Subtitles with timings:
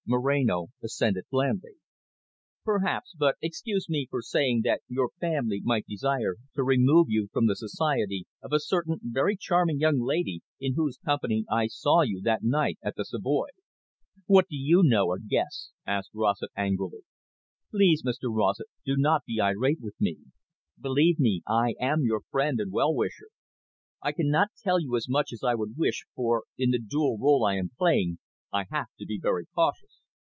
[0.07, 1.75] Moreno assented blandly.
[2.65, 7.45] "Perhaps, but excuse me for saying that your family might desire to remove you from
[7.47, 12.19] the society of a certain very charming young lady, in whose company I saw you
[12.23, 13.49] that night at the Savoy."
[14.25, 17.03] "What do you know, or guess?" asked Rossett angrily.
[17.69, 20.17] "Please, Mr Rossett, do not be irate with me.
[20.77, 23.29] Believe me I am your friend and well wisher.
[24.01, 27.45] I cannot tell you as much as I would wish, for, in the double role
[27.45, 28.17] I am playing,
[28.53, 29.99] I have to be very cautious."